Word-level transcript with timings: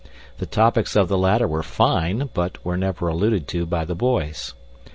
The 0.39 0.47
topics 0.47 0.95
of 0.95 1.09
the 1.09 1.17
latter 1.19 1.47
were 1.47 1.61
fine, 1.61 2.27
but 2.33 2.65
were 2.65 2.75
never 2.75 3.07
alluded 3.07 3.47
to 3.49 3.67
by 3.67 3.85
the 3.85 3.93
boys. 3.93 4.55